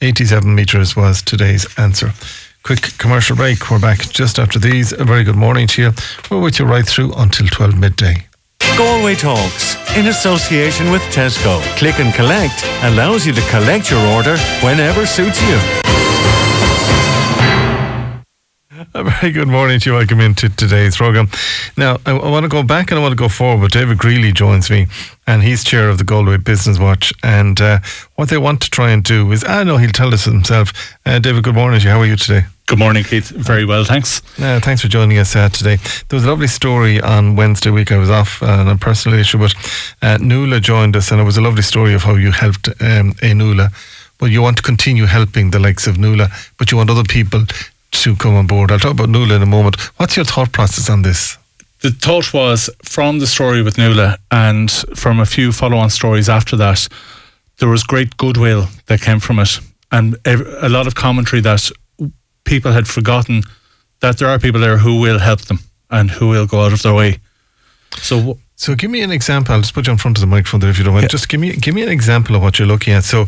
[0.00, 2.12] 87 metres was today's answer.
[2.64, 3.70] Quick commercial break.
[3.70, 4.92] We're back just after these.
[4.92, 5.92] A very good morning to you.
[6.30, 8.26] We're with you right through until 12 midday.
[8.76, 11.60] Galway Talks in association with Tesco.
[11.76, 16.01] Click and collect allows you to collect your order whenever suits you.
[18.94, 19.96] A very good morning to you.
[19.96, 21.28] Welcome into today's program.
[21.76, 23.70] Now, I, I want to go back and I want to go forward.
[23.70, 24.86] David Greeley joins me,
[25.26, 27.12] and he's chair of the Galway Business Watch.
[27.22, 27.80] And uh,
[28.16, 30.72] what they want to try and do is, I know he'll tell us himself.
[31.04, 31.92] Uh, David, good morning to you.
[31.92, 32.46] How are you today?
[32.66, 33.28] Good morning, Keith.
[33.28, 34.22] Very well, thanks.
[34.40, 35.76] Uh, thanks for joining us uh, today.
[36.08, 37.92] There was a lovely story on Wednesday week.
[37.92, 39.54] I was off on a personal issue, but
[40.00, 43.14] uh, Nuala joined us, and it was a lovely story of how you helped um,
[43.22, 43.70] a Nuala.
[44.18, 47.44] But you want to continue helping the likes of Nuala, but you want other people
[47.92, 48.70] to come on board.
[48.70, 49.76] I'll talk about Nuala in a moment.
[49.98, 51.38] What's your thought process on this?
[51.80, 56.28] The thought was from the story with Nuala and from a few follow on stories
[56.28, 56.88] after that,
[57.58, 61.70] there was great goodwill that came from it and a lot of commentary that
[62.44, 63.42] people had forgotten
[64.00, 65.58] that there are people there who will help them
[65.90, 67.18] and who will go out of their way.
[67.98, 69.54] So, So give me an example.
[69.54, 71.04] I'll just put you in front of the microphone there if you don't mind.
[71.04, 71.08] Yeah.
[71.08, 73.04] Just give me give me an example of what you're looking at.
[73.04, 73.26] So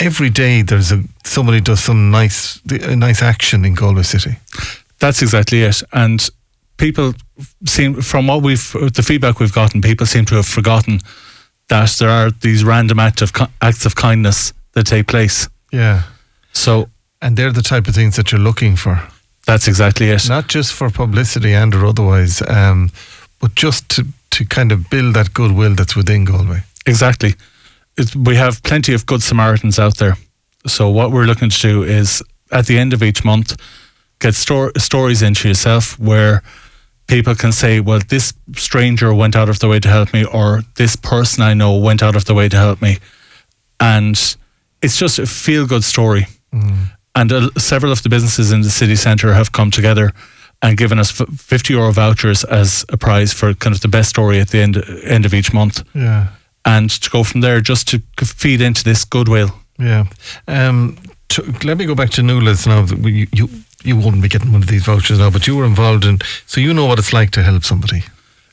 [0.00, 4.36] every day there's a somebody does some nice a nice action in Galway City.
[4.98, 5.82] That's exactly it.
[5.92, 6.28] And
[6.76, 7.14] people
[7.66, 11.00] seem, from what we've, the feedback we've gotten, people seem to have forgotten
[11.68, 15.48] that there are these random act of, acts of kindness that take place.
[15.72, 16.02] Yeah.
[16.52, 16.88] So
[17.22, 19.00] And they're the type of things that you're looking for.
[19.46, 20.28] that's exactly it.
[20.28, 22.90] Not just for publicity and or otherwise, um,
[23.40, 26.62] but just to, to kind of build that goodwill that's within Galway.
[26.86, 27.34] Exactly.
[28.16, 30.16] We have plenty of good Samaritans out there.
[30.66, 33.56] So what we're looking to do is at the end of each month,
[34.18, 36.42] get stor- stories into yourself where
[37.06, 40.62] people can say, well, this stranger went out of the way to help me, or
[40.76, 42.98] this person I know went out of the way to help me.
[43.78, 44.16] And
[44.82, 46.26] it's just a feel good story.
[47.14, 50.12] And uh, several of the businesses in the city centre have come together
[50.62, 54.10] and given us f- 50 euro vouchers as a prize for kind of the best
[54.10, 56.28] story at the end, end of each month Yeah.
[56.64, 59.50] And to go from there just to feed into this goodwill.
[59.78, 60.04] Yeah.
[60.46, 60.98] Um,
[61.30, 62.84] to, let me go back to Newlands now.
[62.84, 63.48] You, you,
[63.82, 66.60] you wouldn't be getting one of these vouchers now, but you were involved in, so
[66.60, 68.02] you know what it's like to help somebody.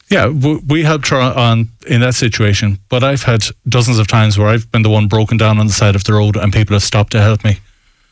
[0.09, 4.47] Yeah, we helped her on in that situation, but I've had dozens of times where
[4.47, 6.83] I've been the one broken down on the side of the road and people have
[6.83, 7.59] stopped to help me.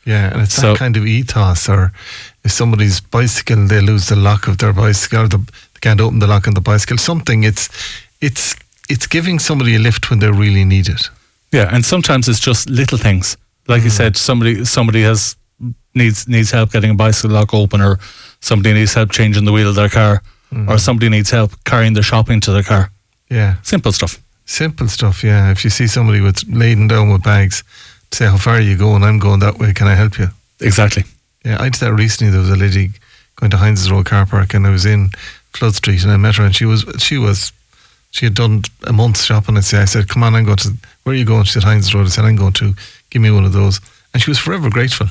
[0.04, 1.68] Yeah, and it's So- that kind of ethos.
[1.70, 1.92] Or
[2.44, 6.18] if somebody's bicycle, they lose the lock of their bicycle, or the, they can't open
[6.18, 6.98] the lock on the bicycle.
[6.98, 7.44] Something.
[7.44, 7.70] It's
[8.20, 8.54] it's
[8.88, 11.10] it's giving somebody a lift when they really need it.
[11.52, 13.36] Yeah, and sometimes it's just little things.
[13.68, 13.96] Like you mm.
[13.96, 15.36] said, somebody somebody has
[15.94, 17.98] needs needs help getting a bicycle lock open, or
[18.40, 20.22] somebody needs help changing the wheel of their car,
[20.52, 20.68] mm.
[20.68, 22.90] or somebody needs help carrying their shopping to their car.
[23.30, 24.20] Yeah, Simple stuff.
[24.44, 25.24] simple stuff.
[25.24, 27.64] Yeah, if you see somebody with laden down with bags,
[28.12, 29.72] say, "How far are you going?" I'm going that way.
[29.72, 30.28] Can I help you?
[30.60, 31.04] Exactly.
[31.44, 32.30] Yeah, I did that recently.
[32.30, 32.90] There was a lady
[33.36, 35.10] going to Heinz's Road car park, and I was in
[35.52, 37.52] Flood Street, and I met her, and she was she was
[38.10, 39.56] she had done a month's shopping.
[39.56, 40.72] And I said, "Come on, I'm going to
[41.04, 42.74] where are you going?" She said, "Heinz's Road." I said, "I'm going to
[43.10, 43.80] give me one of those,"
[44.12, 45.08] and she was forever grateful.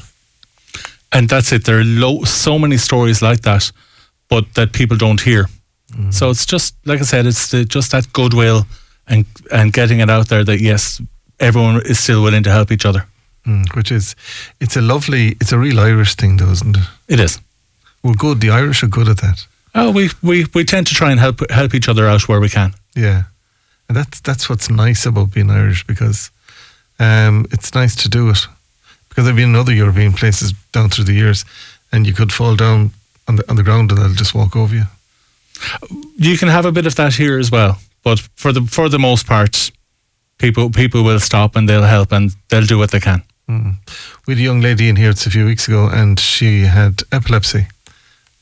[1.11, 1.63] and that's it.
[1.65, 3.71] There are lo- so many stories like that,
[4.29, 5.47] but that people don't hear.
[6.09, 8.65] So it's just like I said, it's the, just that goodwill
[9.07, 11.01] and and getting it out there that yes,
[11.39, 13.05] everyone is still willing to help each other.
[13.47, 14.15] Mm, which is,
[14.59, 16.83] it's a lovely, it's a real Irish thing, though, isn't it?
[17.07, 17.39] It is.
[18.03, 18.41] We're good.
[18.41, 19.45] The Irish are good at that.
[19.75, 22.49] Oh, we, we we tend to try and help help each other out where we
[22.49, 22.73] can.
[22.95, 23.23] Yeah,
[23.87, 26.31] and that's that's what's nice about being Irish because
[26.99, 28.47] um, it's nice to do it.
[29.09, 31.45] Because I've been in other European places down through the years,
[31.91, 32.91] and you could fall down
[33.27, 34.85] on the on the ground and they'll just walk over you.
[36.17, 38.99] You can have a bit of that here as well, but for the for the
[38.99, 39.71] most part,
[40.37, 43.21] people people will stop and they'll help and they'll do what they can.
[44.25, 47.03] We had a young lady in here it's a few weeks ago, and she had
[47.11, 47.67] epilepsy.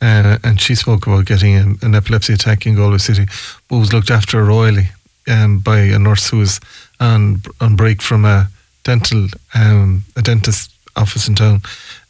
[0.03, 3.25] Uh, and she spoke about getting an, an epilepsy attack in Galway City,
[3.69, 4.89] but was looked after royally
[5.29, 6.59] um, by a nurse who was
[6.99, 8.47] on on break from a
[8.83, 11.61] dental um, a dentist office in town,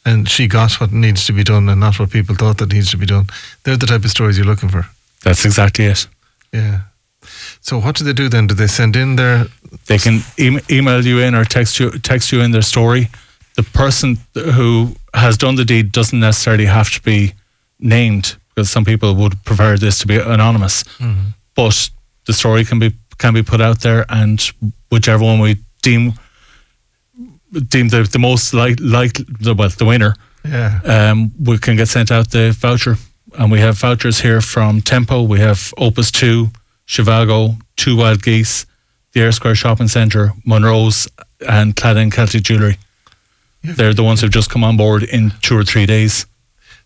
[0.06, 2.90] and she got what needs to be done and not what people thought that needs
[2.90, 3.28] to be done.
[3.64, 4.88] They're the type of stories you're looking for.
[5.24, 6.08] That's exactly it.
[6.52, 6.80] Yeah.
[7.62, 8.48] So what do they do then?
[8.48, 9.46] Do they send in their
[9.86, 13.10] They can em email you in or text you text you in their story.
[13.56, 17.34] The person who has done the deed doesn't necessarily have to be
[17.84, 20.84] named because some people would prefer this to be anonymous.
[21.56, 21.90] But
[22.26, 24.40] the story can be can be put out there, and
[24.90, 26.14] whichever one we deem
[27.68, 30.16] deem the, the most like like the well the winner,
[30.46, 32.96] yeah um, we can get sent out the voucher.
[33.38, 35.24] And we have vouchers here from Tempo.
[35.24, 36.50] We have Opus Two,
[36.88, 38.68] Zhivago, Two Wild Geese,
[39.14, 41.08] the Eyre Square Shopping Centre, Monroe's,
[41.50, 42.78] and Claddagh Celtic Jewellery.
[43.64, 46.28] They're the ones who've just come on board in two or three days.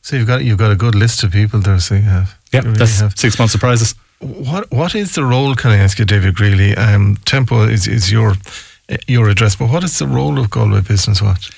[0.01, 1.79] So you've got you've got a good list of people there.
[1.79, 3.17] So you have Yeah, really that's have.
[3.17, 3.95] six months of prizes.
[4.19, 5.55] What what is the role?
[5.55, 6.75] Can I ask you, David Greeley?
[6.75, 8.35] Um, Tempo is is your
[9.07, 11.51] your address, but what is the role of Galway Business Watch?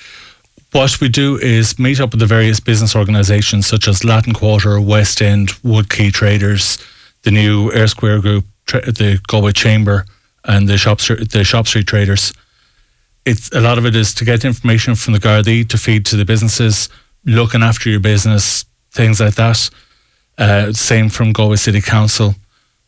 [0.72, 4.80] What we do is meet up with the various business organisations such as Latin Quarter,
[4.80, 6.78] West End, Wood Woodquay Traders,
[7.22, 10.06] the new Eyre Square Group, the Galway Chamber,
[10.44, 12.32] and the Shop Street, the Shop Street Traders.
[13.26, 16.16] It's a lot of it is to get information from the Gardaí to feed to
[16.16, 16.88] the businesses,
[17.24, 19.70] looking after your business, things like that.
[20.38, 22.34] Uh, same from Galway City Council.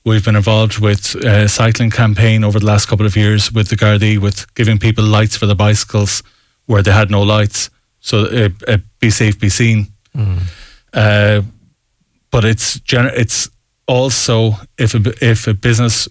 [0.05, 3.77] We've been involved with a cycling campaign over the last couple of years with the
[3.77, 6.23] Gardaí, with giving people lights for the bicycles
[6.67, 7.71] where they had no lights.
[8.01, 9.89] So uh, uh, be safe, be seen.
[10.93, 11.43] Uh,
[12.31, 13.49] but it's it's
[13.87, 16.09] also if a, if a business.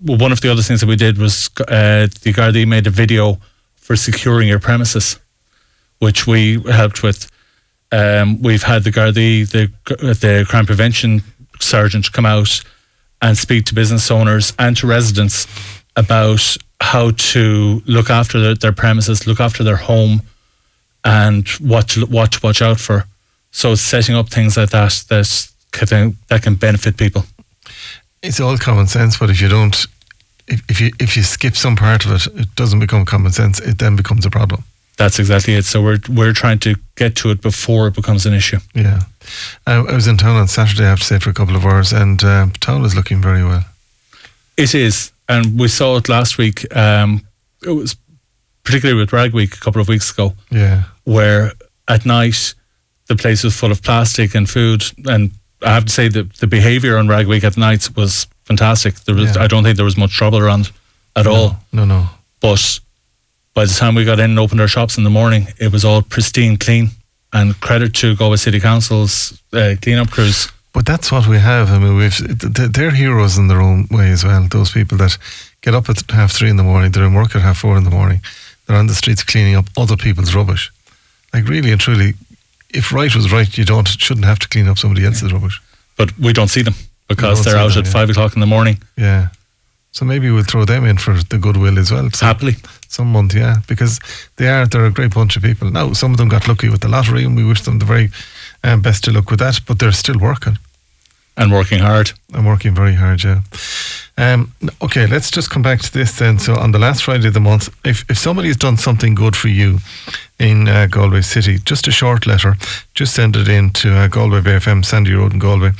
[0.00, 2.90] Well, one of the other things that we did was uh, the Gardaí made a
[2.90, 3.38] video
[3.76, 5.20] for securing your premises,
[6.00, 7.30] which we helped with.
[7.92, 11.22] Um, we've had the Gardaí, the the crime prevention
[11.60, 12.62] sergeant, come out
[13.20, 15.46] and speak to business owners and to residents
[15.94, 20.22] about how to look after their, their premises, look after their home,
[21.04, 23.04] and what to, what to watch out for.
[23.50, 27.24] So setting up things like that that can that can benefit people.
[28.22, 29.86] It's all common sense, but if you don't
[30.48, 33.60] if, if you if you skip some part of it, it doesn't become common sense.
[33.60, 34.64] It then becomes a problem.
[35.02, 35.64] That's exactly it.
[35.64, 38.58] So we're we're trying to get to it before it becomes an issue.
[38.74, 39.00] Yeah,
[39.66, 40.84] uh, I was in town on Saturday.
[40.84, 43.42] I have to say for a couple of hours, and uh, town is looking very
[43.44, 43.64] well.
[44.56, 46.64] It is, and we saw it last week.
[46.76, 47.26] Um,
[47.66, 47.96] it was
[48.62, 51.52] particularly with Rag Week a couple of weeks ago, Yeah, where
[51.88, 52.54] at night
[53.08, 54.84] the place was full of plastic and food.
[55.06, 55.32] And
[55.66, 58.94] I have to say that the behaviour on Rag Week at night was fantastic.
[59.04, 59.42] There was, Yeah.
[59.42, 60.70] I don't think there was much trouble around
[61.16, 61.56] at all.
[61.72, 62.06] no, no.
[62.40, 62.80] But
[63.54, 65.84] by the time we got in and opened our shops in the morning, it was
[65.84, 66.90] all pristine, clean.
[67.34, 70.52] And credit to Galway City Council's uh, cleanup crews.
[70.74, 71.70] But that's what we have.
[71.70, 74.46] I mean, we've they're heroes in their own way as well.
[74.50, 75.16] Those people that
[75.62, 77.84] get up at half three in the morning, they're in work at half four in
[77.84, 78.20] the morning,
[78.66, 80.70] they're on the streets cleaning up other people's rubbish.
[81.32, 82.14] Like really and truly,
[82.70, 85.60] if right was right, you don't shouldn't have to clean up somebody else's rubbish.
[85.96, 86.74] But we don't see them
[87.08, 87.92] because they're out them, at yeah.
[87.92, 88.82] five o'clock in the morning.
[88.96, 89.28] Yeah.
[89.92, 92.10] So maybe we'll throw them in for the goodwill as well.
[92.10, 92.56] Some, Happily.
[92.88, 94.00] some month, yeah, because
[94.36, 95.70] they are they're a great bunch of people.
[95.70, 98.10] Now some of them got lucky with the lottery, and we wish them the very
[98.64, 99.60] um, best of luck with that.
[99.66, 100.58] But they're still working.
[101.36, 102.12] and working hard.
[102.34, 103.40] I'm working very hard, yeah.
[104.18, 106.38] Um, okay, let's just come back to this then.
[106.38, 109.34] So, on the last Friday of the month, if, if somebody has done something good
[109.34, 109.78] for you
[110.38, 112.56] in uh, Galway City, just a short letter,
[112.94, 115.70] just send it in to uh, Galway Bay FM, Sandy Road in Galway.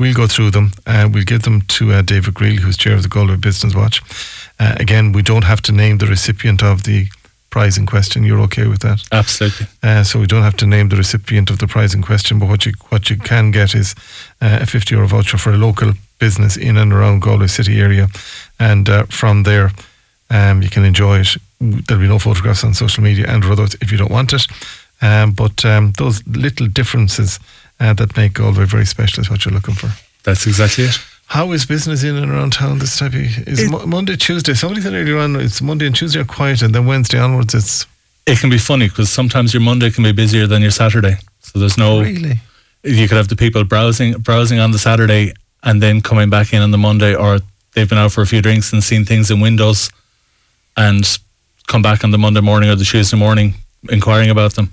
[0.00, 0.72] We'll go through them.
[0.86, 4.00] Uh, we'll give them to uh, David Greeley, who's chair of the Galway Business Watch.
[4.60, 7.08] Uh, again, we don't have to name the recipient of the
[7.50, 8.24] prize in question.
[8.24, 9.02] You're okay with that?
[9.10, 9.66] Absolutely.
[9.82, 12.48] Uh, so we don't have to name the recipient of the prize in question, but
[12.48, 13.94] what you what you can get is
[14.40, 18.08] uh, a 50 euro voucher for a local business in and around Galway city area,
[18.58, 19.72] and uh, from there
[20.30, 21.36] um, you can enjoy it.
[21.60, 24.46] There'll be no photographs on social media and others if you don't want it,
[25.00, 27.38] um, but um, those little differences
[27.80, 29.90] uh, that make Galway very special is what you're looking for.
[30.24, 30.98] That's exactly it.
[31.26, 34.54] How is business in and around town this type of is It- Mo- Monday, Tuesday?
[34.54, 37.86] Somebody said earlier on it's Monday and Tuesday are quiet, and then Wednesday onwards it's
[38.26, 41.16] It can be funny because sometimes your Monday can be busier than your Saturday.
[41.40, 42.00] So there's no.
[42.00, 42.40] really
[42.82, 46.62] You could have the people browsing browsing on the Saturday and then coming back in
[46.62, 47.40] on the Monday, or
[47.74, 49.90] they've been out for a few drinks and seen things in windows,
[50.76, 51.18] and
[51.66, 53.54] come back on the Monday morning or the Tuesday morning
[53.90, 54.72] inquiring about them.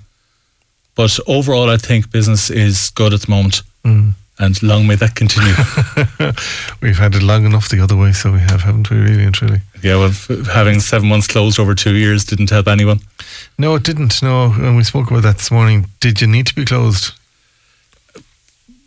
[0.96, 4.14] But overall, I think business is good at the moment, Mm.
[4.40, 5.54] and long may that continue.
[6.82, 9.34] We've had it long enough the other way, so we have, haven't we, really and
[9.34, 9.60] truly?
[9.82, 10.10] yeah, well,
[10.52, 13.00] having seven months closed over two years didn't help anyone.
[13.58, 14.22] No, it didn't.
[14.22, 15.86] No, and we spoke about that this morning.
[16.00, 17.12] Did you need to be closed?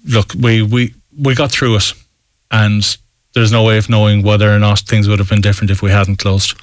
[0.05, 1.93] look, we, we, we got through it,
[2.51, 2.97] and
[3.35, 5.91] there's no way of knowing whether or not things would have been different if we
[5.91, 6.59] hadn't closed.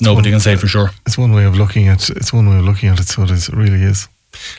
[0.00, 0.90] Nobody can say for sure.
[1.06, 2.10] It's one way of looking at.
[2.10, 3.06] It's one way of looking at it.
[3.08, 4.08] So it, is, it really is.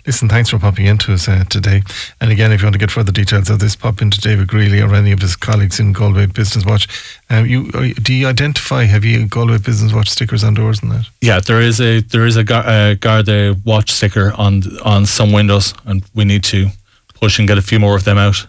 [0.05, 1.81] Listen, thanks for popping into us uh, today.
[2.21, 4.81] And again, if you want to get further details of this, pop into David Greeley
[4.81, 6.87] or any of his colleagues in Galway Business Watch.
[7.29, 8.83] Um, you do you identify?
[8.83, 11.09] Have you Galway Business Watch stickers on doors and that?
[11.21, 15.73] Yeah, there is a there is a uh, Garda watch sticker on on some windows,
[15.85, 16.67] and we need to
[17.13, 18.47] push and get a few more of them out.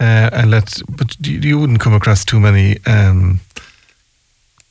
[0.00, 3.40] Uh, and let, but you, you wouldn't come across too many um,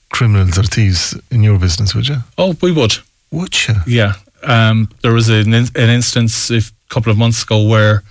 [0.09, 2.17] criminals or thieves in your business, would you?
[2.37, 2.93] Oh, we would.
[3.31, 3.75] Would you?
[3.85, 4.13] Yeah.
[4.43, 8.03] Um, there was an, in- an instance a couple of months ago where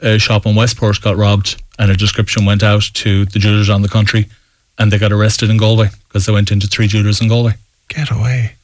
[0.00, 3.82] a shop in Westport got robbed and a description went out to the jewelers on
[3.82, 4.26] the country
[4.78, 7.54] and they got arrested in Galway because they went into three jewelers in Galway.
[7.88, 8.54] Get away,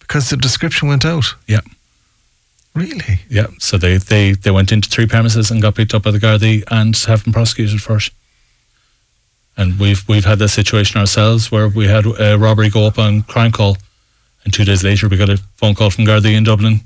[0.00, 1.24] because the description went out.
[1.46, 1.60] Yeah.
[2.74, 3.20] Really?
[3.30, 3.46] Yeah.
[3.58, 6.64] So they, they, they went into three premises and got picked up by the Gardaí
[6.70, 8.10] and have been prosecuted for it.
[9.56, 13.22] And we've we've had this situation ourselves where we had a robbery go up on
[13.22, 13.78] Crimecall
[14.44, 16.80] and two days later we got a phone call from Gardaí in Dublin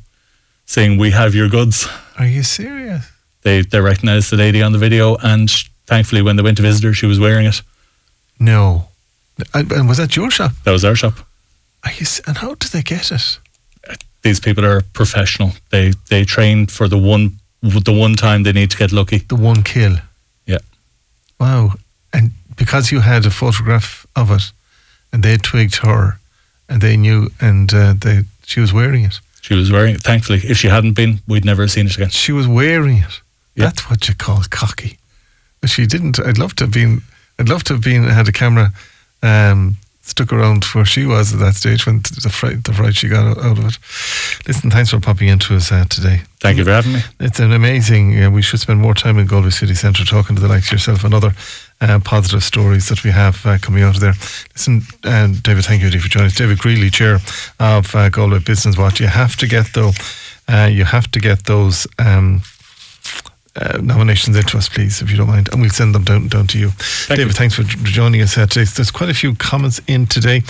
[0.67, 1.89] saying we have your goods.
[2.19, 3.11] Are you serious?
[3.43, 5.51] they they recognised the lady on the video, and
[5.87, 7.63] thankfully, when they went to visit her, she was wearing it.
[8.39, 8.89] No.
[9.55, 10.53] And, and was that your shop?
[10.65, 11.15] That was our shop.
[11.85, 13.39] Are you, and how did they get it?
[13.89, 15.53] Uh, these people are professional.
[15.71, 19.19] They they train for the one the one time they need to get lucky.
[19.19, 19.97] The one kill.
[20.47, 20.63] Yeah.
[21.39, 21.75] Wow.
[22.13, 24.53] And because you had a photograph of it,
[25.13, 26.19] and they twigged her,
[26.69, 29.21] and they knew, and uh, they she was wearing it.
[29.41, 30.03] She was wearing it.
[30.03, 32.11] Thankfully, if she hadn't been, we'd never have seen it again.
[32.11, 33.21] She was wearing it.
[33.55, 33.67] Yeah.
[33.67, 34.99] That's what you call cocky.
[35.61, 36.21] But she didn't.
[36.21, 37.03] I'd love to have been.
[37.39, 38.73] I'd love to have been had a camera
[39.23, 43.09] um, stuck around where she was at that stage when the fright, the fright she
[43.09, 43.79] got out out of it.
[44.47, 46.23] Listen, thanks for popping into us uh, today.
[46.41, 47.01] Thank you for having me.
[47.21, 48.23] It's an amazing.
[48.23, 50.73] Uh, we should spend more time in Galway City Centre talking to the likes of
[50.73, 51.33] yourself and other
[51.81, 54.15] uh, positive stories that we have uh, coming out of there.
[54.55, 56.35] Listen, uh, David, thank you for joining us.
[56.35, 57.19] David Greeley, chair
[57.61, 59.01] of uh, Galway Business Watch.
[59.01, 59.93] You have to get though.
[60.49, 61.87] Uh, you have to get those.
[61.99, 62.43] Um,
[63.57, 66.47] uh, nominations into us, please, if you don't mind, and we'll send them down down
[66.49, 66.71] to you.
[67.09, 67.33] David, you.
[67.33, 68.65] thanks for joining us uh, today.
[68.65, 70.43] There's quite a few comments in today.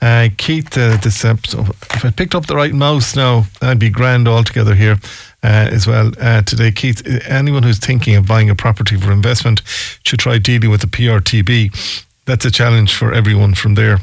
[0.00, 1.60] Uh, Keith, uh, this uh, so
[1.94, 4.98] if I picked up the right mouse now, I'd be grand altogether here.
[5.44, 7.02] Uh, as well uh, today, Keith.
[7.04, 9.60] uh, Anyone who's thinking of buying a property for investment
[10.04, 12.04] should try dealing with the PRTB.
[12.26, 13.98] That's a challenge for everyone from there.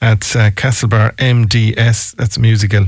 [0.00, 2.86] That's uh, Castlebar MDS, that's musical.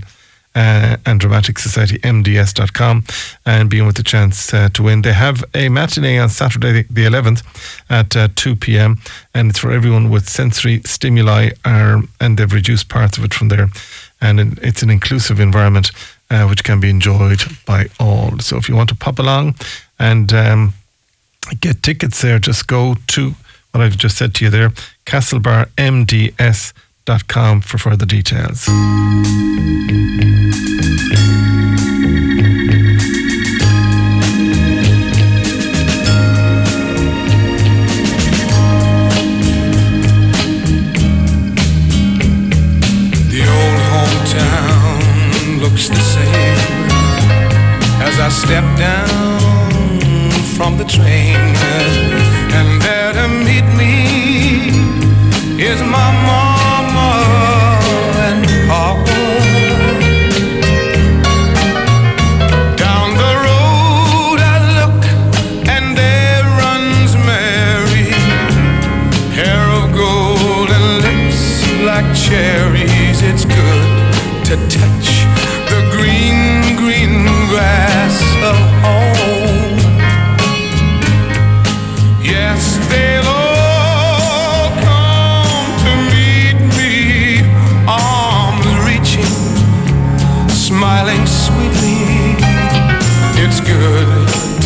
[0.55, 3.05] Uh, and Dramatic Society MDS.com
[3.47, 5.01] and being with the chance uh, to win.
[5.01, 7.43] They have a matinee on Saturday, the 11th
[7.89, 8.99] at uh, 2 p.m.
[9.33, 13.49] and it's for everyone with sensory stimuli, uh, and they've reduced parts of it from
[13.49, 13.71] there.
[14.21, 15.91] And it's an inclusive environment
[16.33, 18.39] uh, which can be enjoyed by all.
[18.41, 19.55] So if you want to pop along
[19.99, 20.75] and um,
[21.61, 23.35] get tickets there, just go to
[23.73, 24.71] what I've just said to you there,
[25.07, 28.67] castlebarmds.com for further details.
[43.31, 43.83] The old
[50.63, 51.41] from the train.
[52.59, 53.97] And there to meet me
[55.71, 57.11] is my mama
[58.27, 59.23] and papa.
[62.85, 65.01] Down the road I look
[65.75, 68.11] and there runs Mary
[69.39, 71.41] hair of gold and lips
[71.89, 73.19] like cherries.
[73.31, 73.89] It's good
[74.49, 74.55] to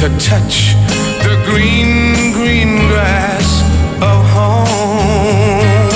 [0.09, 0.75] to touch
[1.25, 3.63] the green, green grass
[4.01, 5.89] of home.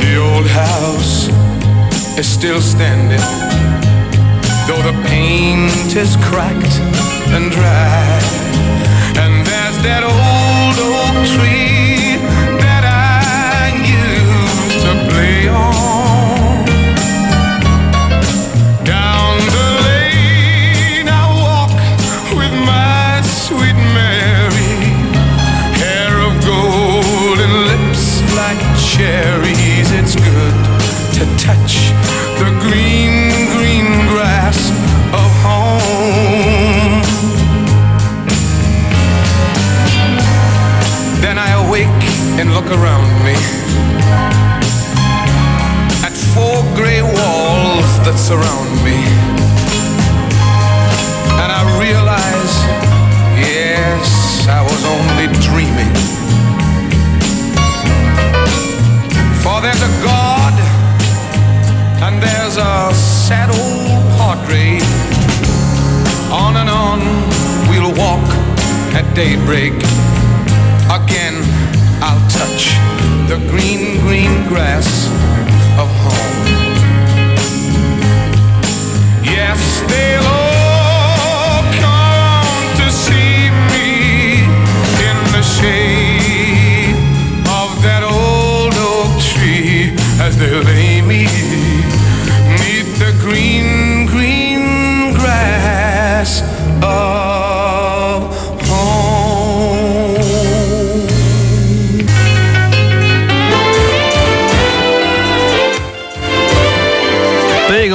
[0.00, 1.28] The old house
[2.18, 3.26] is still standing,
[4.68, 6.76] though the paint is cracked
[7.34, 8.20] and dry.
[9.22, 11.69] And there's that old oak tree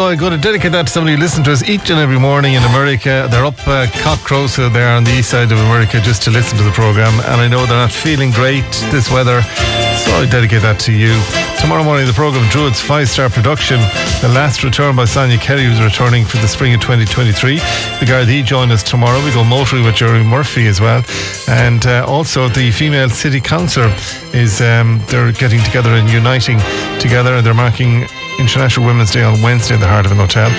[0.06, 2.54] I'm going to dedicate that to somebody who listens to us each and every morning
[2.54, 3.28] in America.
[3.32, 6.64] They're up uh, Cockcrosa there on the east side of America just to listen to
[6.64, 7.20] the program.
[7.26, 11.18] And I know they're not feeling great this weather, so I dedicate that to you.
[11.60, 13.80] Tomorrow morning, the program drew its five star production.
[14.22, 17.58] The last return by Sonia Kelly, who's returning for the spring of 2023.
[17.58, 19.18] The Gardaí join us tomorrow.
[19.26, 21.04] We go motoring with Jerry Murphy as well.
[21.50, 23.90] And uh, also, the female city councillor
[24.34, 26.60] is um, they're getting together and uniting
[27.00, 28.06] together, and they're marking
[28.40, 30.52] International Women's Day on Wednesday in the Hardiman hotel.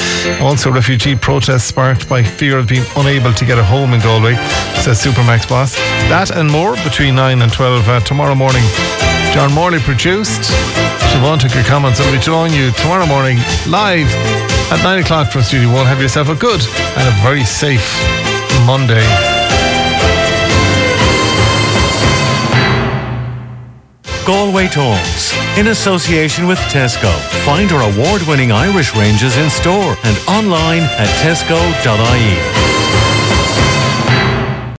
[0.43, 4.35] Also, refugee protests sparked by fear of being unable to get a home in Galway,
[4.83, 5.74] says Supermacs boss.
[6.09, 8.62] That and more between 9 and 12 uh, tomorrow morning.
[9.33, 10.51] John Morley produced.
[11.12, 12.01] Siobhan took your comments.
[12.01, 14.09] I'll be joining you tomorrow morning live
[14.72, 15.87] at 9 o'clock from Studio 1.
[15.87, 16.61] Have yourself a good
[16.97, 17.85] and a very safe
[18.66, 19.36] Monday.
[24.65, 27.13] Talks, in association with Tesco.
[27.45, 32.76] Find our award winning Irish ranges in store and online at tesco.ie.